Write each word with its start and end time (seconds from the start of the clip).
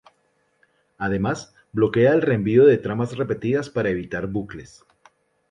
Además 0.97 1.53
bloquea 1.71 2.11
el 2.13 2.23
reenvío 2.23 2.65
de 2.65 2.79
tramas 2.79 3.15
repetidas 3.17 3.69
para 3.69 3.91
evitar 3.91 4.25
bucles. 4.25 4.83